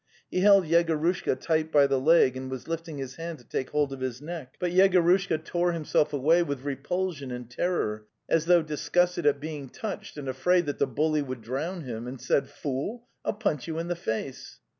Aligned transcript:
He 0.31 0.39
held 0.39 0.65
Yegorushka 0.65 1.39
tight 1.41 1.71
by 1.71 1.85
the 1.85 1.99
leg, 1.99 2.35
and 2.35 2.49
was 2.49 2.67
lifting 2.67 2.97
his 2.97 3.17
hand 3.17 3.37
to 3.37 3.45
take 3.47 3.69
hold 3.69 3.93
of 3.93 3.99
his 3.99 4.19
neck. 4.19 4.55
But 4.59 4.71
220 4.71 4.73
The 4.73 4.93
Tales 4.97 5.15
of 5.15 5.21
Chekhov 5.21 5.37
Yegorushka 5.37 5.45
tore 5.45 5.71
himself 5.73 6.13
away 6.13 6.41
with 6.41 6.61
repulsion 6.63 7.29
and 7.29 7.47
terror, 7.47 8.07
as 8.27 8.45
though 8.45 8.63
disgusted 8.63 9.27
at 9.27 9.39
being 9.39 9.69
touched 9.69 10.17
and 10.17 10.27
afraid 10.27 10.65
that 10.65 10.79
the 10.79 10.87
bully 10.87 11.21
would 11.21 11.43
drown 11.43 11.81
him, 11.81 12.07
and 12.07 12.19
said: 12.19 12.49
"Fool! 12.49 13.07
Dll 13.23 13.39
punch 13.39 13.67
you 13.67 13.77
in 13.77 13.89
the 13.89 13.95
face." 13.95 14.59